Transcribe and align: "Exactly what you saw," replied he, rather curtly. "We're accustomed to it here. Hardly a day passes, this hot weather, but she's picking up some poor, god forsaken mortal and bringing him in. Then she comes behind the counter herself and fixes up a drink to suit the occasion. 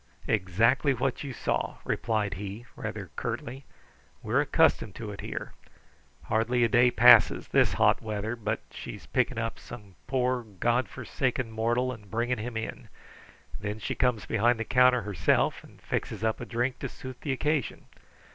"Exactly 0.25 0.95
what 0.95 1.23
you 1.23 1.31
saw," 1.31 1.75
replied 1.85 2.33
he, 2.33 2.65
rather 2.75 3.11
curtly. 3.15 3.65
"We're 4.23 4.41
accustomed 4.41 4.95
to 4.95 5.11
it 5.11 5.21
here. 5.21 5.53
Hardly 6.23 6.63
a 6.63 6.67
day 6.67 6.89
passes, 6.89 7.49
this 7.49 7.73
hot 7.73 8.01
weather, 8.01 8.35
but 8.35 8.61
she's 8.71 9.05
picking 9.05 9.37
up 9.37 9.59
some 9.59 9.93
poor, 10.07 10.41
god 10.41 10.89
forsaken 10.89 11.51
mortal 11.51 11.91
and 11.91 12.09
bringing 12.09 12.39
him 12.39 12.57
in. 12.57 12.89
Then 13.59 13.77
she 13.77 13.93
comes 13.93 14.25
behind 14.25 14.59
the 14.59 14.65
counter 14.65 15.03
herself 15.03 15.63
and 15.63 15.79
fixes 15.79 16.23
up 16.23 16.41
a 16.41 16.45
drink 16.45 16.79
to 16.79 16.89
suit 16.89 17.21
the 17.21 17.31
occasion. 17.31 17.85